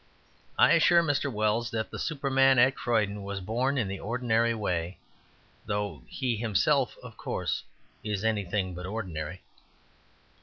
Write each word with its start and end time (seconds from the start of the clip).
I 0.57 0.71
assure 0.71 1.03
Mr. 1.03 1.31
Wells 1.31 1.69
that 1.69 1.91
the 1.91 1.99
Superman 1.99 2.57
at 2.57 2.75
Croydon 2.75 3.21
was 3.21 3.39
born 3.39 3.77
in 3.77 3.87
the 3.87 3.99
ordinary 3.99 4.55
way, 4.55 4.97
though 5.67 6.01
he 6.07 6.37
himself, 6.37 6.97
of 7.03 7.17
course, 7.17 7.61
is 8.03 8.23
anything 8.25 8.73
but 8.73 8.87
ordinary. 8.87 9.43